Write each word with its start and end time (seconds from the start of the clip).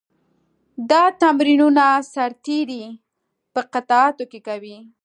دا 0.89 1.03
تمرینونه 1.21 1.85
سرتېري 2.13 2.83
په 3.53 3.61
قطعاتو 3.73 4.23
کې 4.31 4.39
کوي. 4.47 4.77